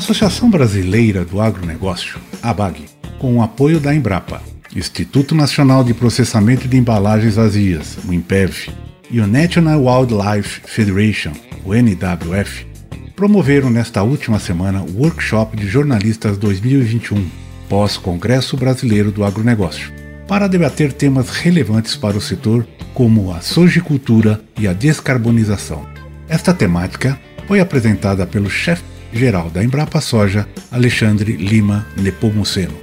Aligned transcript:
Associação 0.00 0.48
Brasileira 0.48 1.26
do 1.26 1.42
Agronegócio, 1.42 2.18
ABAG, 2.42 2.86
com 3.18 3.36
o 3.36 3.42
apoio 3.42 3.78
da 3.78 3.94
Embrapa, 3.94 4.40
Instituto 4.74 5.34
Nacional 5.34 5.84
de 5.84 5.92
Processamento 5.92 6.66
de 6.66 6.78
Embalagens 6.78 7.34
Vazias, 7.34 7.98
o 8.08 8.12
INPEV, 8.12 8.70
e 9.10 9.20
o 9.20 9.26
National 9.26 9.78
Wildlife 9.78 10.62
Federation, 10.64 11.32
o 11.66 11.74
NWF, 11.74 12.66
promoveram 13.14 13.68
nesta 13.68 14.02
última 14.02 14.38
semana 14.38 14.80
o 14.80 15.02
Workshop 15.02 15.54
de 15.54 15.68
Jornalistas 15.68 16.38
2021, 16.38 17.28
pós-Congresso 17.68 18.56
Brasileiro 18.56 19.12
do 19.12 19.22
Agronegócio, 19.22 19.92
para 20.26 20.48
debater 20.48 20.94
temas 20.94 21.28
relevantes 21.28 21.94
para 21.94 22.16
o 22.16 22.22
setor 22.22 22.66
como 22.94 23.34
a 23.34 23.42
sojicultura 23.42 24.40
e 24.58 24.66
a 24.66 24.72
descarbonização. 24.72 25.86
Esta 26.26 26.54
temática 26.54 27.20
foi 27.46 27.60
apresentada 27.60 28.26
pelo 28.26 28.48
chefe 28.48 28.82
geral 29.12 29.50
da 29.50 29.62
Embrapa 29.62 30.00
Soja, 30.00 30.46
Alexandre 30.70 31.32
Lima 31.32 31.86
Nepomuceno. 31.96 32.74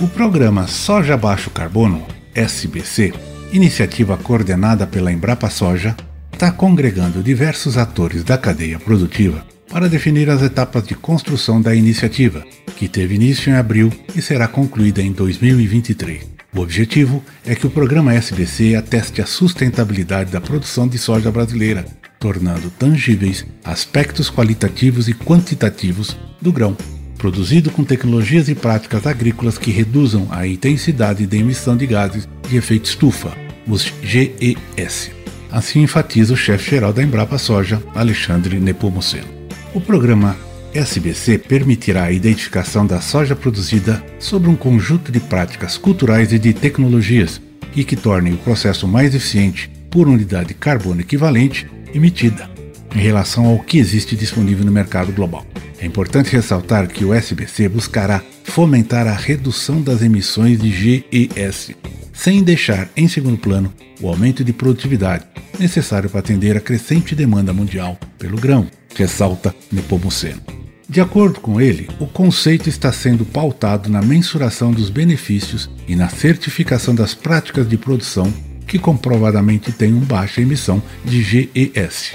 O 0.00 0.08
programa 0.08 0.66
Soja 0.66 1.16
Baixo 1.16 1.50
Carbono, 1.50 2.06
SBC, 2.34 3.12
iniciativa 3.52 4.16
coordenada 4.16 4.86
pela 4.86 5.12
Embrapa 5.12 5.50
Soja, 5.50 5.96
está 6.32 6.52
congregando 6.52 7.22
diversos 7.22 7.76
atores 7.76 8.22
da 8.22 8.38
cadeia 8.38 8.78
produtiva 8.78 9.44
para 9.70 9.88
definir 9.88 10.30
as 10.30 10.42
etapas 10.42 10.86
de 10.86 10.94
construção 10.94 11.60
da 11.60 11.74
iniciativa, 11.74 12.44
que 12.76 12.88
teve 12.88 13.16
início 13.16 13.50
em 13.50 13.56
abril 13.56 13.92
e 14.14 14.22
será 14.22 14.48
concluída 14.48 15.02
em 15.02 15.12
2023. 15.12 16.38
O 16.54 16.60
objetivo 16.60 17.22
é 17.44 17.54
que 17.54 17.66
o 17.66 17.70
programa 17.70 18.14
SBC 18.14 18.74
ateste 18.74 19.20
a 19.20 19.26
sustentabilidade 19.26 20.30
da 20.32 20.40
produção 20.40 20.88
de 20.88 20.96
soja 20.96 21.30
brasileira 21.30 21.84
tornando 22.18 22.70
tangíveis 22.70 23.46
aspectos 23.64 24.30
qualitativos 24.30 25.08
e 25.08 25.14
quantitativos 25.14 26.16
do 26.40 26.52
grão, 26.52 26.76
produzido 27.16 27.70
com 27.70 27.84
tecnologias 27.84 28.48
e 28.48 28.54
práticas 28.54 29.06
agrícolas 29.06 29.58
que 29.58 29.70
reduzam 29.70 30.28
a 30.30 30.46
intensidade 30.46 31.26
de 31.26 31.36
emissão 31.38 31.76
de 31.76 31.86
gases 31.86 32.28
de 32.48 32.56
efeito 32.56 32.86
estufa, 32.86 33.36
os 33.66 33.92
GES. 34.02 35.10
Assim 35.50 35.82
enfatiza 35.82 36.34
o 36.34 36.36
chefe-geral 36.36 36.92
da 36.92 37.02
Embrapa 37.02 37.38
Soja, 37.38 37.82
Alexandre 37.94 38.58
Nepomuceno. 38.58 39.26
O 39.74 39.80
programa 39.80 40.36
SBC 40.74 41.38
permitirá 41.38 42.04
a 42.04 42.12
identificação 42.12 42.86
da 42.86 43.00
soja 43.00 43.34
produzida 43.34 44.04
sobre 44.18 44.50
um 44.50 44.56
conjunto 44.56 45.10
de 45.10 45.20
práticas 45.20 45.78
culturais 45.78 46.32
e 46.32 46.38
de 46.38 46.52
tecnologias 46.52 47.40
e 47.74 47.84
que 47.84 47.96
tornem 47.96 48.34
o 48.34 48.38
processo 48.38 48.86
mais 48.86 49.14
eficiente 49.14 49.70
por 49.90 50.06
unidade 50.08 50.48
de 50.48 50.54
carbono 50.54 51.00
equivalente 51.00 51.66
emitida 51.94 52.48
em 52.94 52.98
relação 52.98 53.46
ao 53.46 53.58
que 53.58 53.78
existe 53.78 54.16
disponível 54.16 54.64
no 54.64 54.72
mercado 54.72 55.12
global. 55.12 55.46
É 55.80 55.86
importante 55.86 56.32
ressaltar 56.32 56.88
que 56.88 57.04
o 57.04 57.14
SBC 57.14 57.68
buscará 57.68 58.22
fomentar 58.44 59.06
a 59.06 59.14
redução 59.14 59.80
das 59.80 60.02
emissões 60.02 60.58
de 60.58 60.70
GES, 60.70 61.72
sem 62.12 62.42
deixar 62.42 62.88
em 62.96 63.06
segundo 63.06 63.38
plano 63.38 63.72
o 64.00 64.08
aumento 64.08 64.42
de 64.42 64.52
produtividade 64.52 65.24
necessário 65.58 66.08
para 66.08 66.20
atender 66.20 66.56
a 66.56 66.60
crescente 66.60 67.14
demanda 67.14 67.52
mundial 67.52 67.98
pelo 68.18 68.38
grão, 68.38 68.66
ressalta 68.94 69.54
Nepomuceno. 69.70 70.40
De 70.88 71.00
acordo 71.00 71.38
com 71.40 71.60
ele, 71.60 71.88
o 72.00 72.06
conceito 72.06 72.68
está 72.68 72.90
sendo 72.90 73.24
pautado 73.24 73.90
na 73.90 74.00
mensuração 74.00 74.72
dos 74.72 74.88
benefícios 74.88 75.68
e 75.86 75.94
na 75.94 76.08
certificação 76.08 76.94
das 76.94 77.12
práticas 77.14 77.68
de 77.68 77.76
produção 77.76 78.32
que 78.68 78.78
comprovadamente 78.78 79.72
tem 79.72 79.92
uma 79.92 80.04
baixa 80.04 80.42
emissão 80.42 80.80
de 81.04 81.22
GES. 81.22 82.12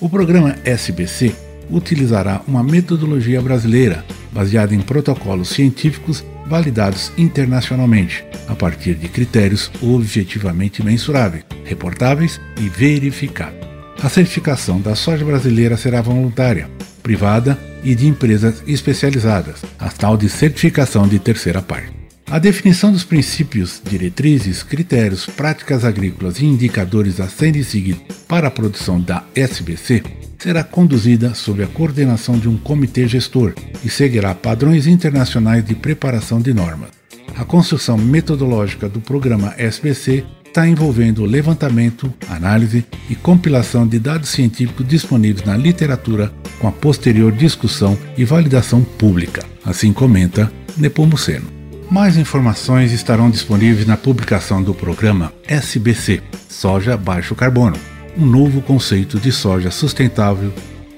O 0.00 0.08
programa 0.08 0.56
SBC 0.64 1.34
utilizará 1.68 2.40
uma 2.46 2.62
metodologia 2.62 3.42
brasileira 3.42 4.04
baseada 4.32 4.74
em 4.74 4.80
protocolos 4.80 5.48
científicos 5.48 6.24
validados 6.46 7.10
internacionalmente, 7.18 8.24
a 8.46 8.54
partir 8.54 8.94
de 8.94 9.08
critérios 9.08 9.70
objetivamente 9.82 10.82
mensuráveis, 10.84 11.44
reportáveis 11.64 12.40
e 12.58 12.68
verificáveis. 12.68 13.66
A 14.00 14.08
certificação 14.08 14.80
da 14.80 14.94
soja 14.94 15.24
brasileira 15.24 15.76
será 15.76 16.00
voluntária, 16.02 16.70
privada 17.02 17.58
e 17.82 17.94
de 17.94 18.06
empresas 18.06 18.62
especializadas, 18.66 19.62
a 19.78 19.88
tal 19.88 20.16
de 20.16 20.28
certificação 20.28 21.08
de 21.08 21.18
terceira 21.18 21.62
parte. 21.62 21.95
A 22.28 22.40
definição 22.40 22.90
dos 22.90 23.04
princípios, 23.04 23.80
diretrizes, 23.88 24.64
critérios, 24.64 25.26
práticas 25.26 25.84
agrícolas 25.84 26.40
e 26.40 26.44
indicadores 26.44 27.20
a 27.20 27.28
serem 27.28 27.62
seguidos 27.62 28.02
para 28.26 28.48
a 28.48 28.50
produção 28.50 29.00
da 29.00 29.22
SBC 29.32 30.02
será 30.36 30.64
conduzida 30.64 31.34
sob 31.34 31.62
a 31.62 31.68
coordenação 31.68 32.36
de 32.36 32.48
um 32.48 32.56
comitê 32.56 33.06
gestor 33.06 33.54
e 33.84 33.88
seguirá 33.88 34.34
padrões 34.34 34.88
internacionais 34.88 35.64
de 35.64 35.76
preparação 35.76 36.40
de 36.40 36.52
normas. 36.52 36.90
A 37.36 37.44
construção 37.44 37.96
metodológica 37.96 38.88
do 38.88 39.00
programa 39.00 39.54
SBC 39.56 40.24
está 40.44 40.66
envolvendo 40.66 41.22
o 41.22 41.26
levantamento, 41.26 42.12
análise 42.28 42.84
e 43.08 43.14
compilação 43.14 43.86
de 43.86 44.00
dados 44.00 44.30
científicos 44.30 44.86
disponíveis 44.86 45.46
na 45.46 45.56
literatura 45.56 46.32
com 46.58 46.66
a 46.66 46.72
posterior 46.72 47.30
discussão 47.30 47.96
e 48.16 48.24
validação 48.24 48.82
pública, 48.82 49.44
assim 49.64 49.92
comenta 49.92 50.50
Nepomuceno. 50.76 51.55
Mais 51.90 52.16
informações 52.16 52.92
estarão 52.92 53.30
disponíveis 53.30 53.86
na 53.86 53.96
publicação 53.96 54.62
do 54.62 54.74
programa 54.74 55.32
SBC 55.46 56.22
Soja 56.48 56.96
Baixo 56.96 57.34
Carbono 57.34 57.76
um 58.18 58.24
novo 58.24 58.62
conceito 58.62 59.20
de 59.20 59.30
soja 59.30 59.70
sustentável. 59.70 60.52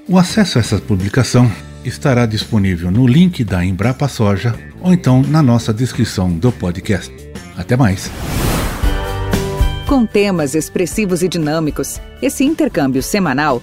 O 0.09 0.16
acesso 0.19 0.59
a 0.59 0.60
essa 0.60 0.78
publicação 0.78 1.50
estará 1.84 2.26
disponível 2.26 2.91
no 2.91 3.06
link 3.06 3.43
da 3.44 3.65
Embrapa 3.65 4.09
Soja 4.09 4.54
ou 4.81 4.93
então 4.93 5.22
na 5.22 5.43
nossa 5.43 5.72
descrição 5.72 6.31
do 6.31 6.53
podcast. 6.53 7.12
Até 7.56 7.76
mais! 7.76 8.10
Com 9.87 10.06
temas 10.06 10.55
expressivos 10.55 11.22
e 11.22 11.28
dinâmicos, 11.28 12.00
esse 12.22 12.44
intercâmbio 12.44 13.03
semanal 13.03 13.62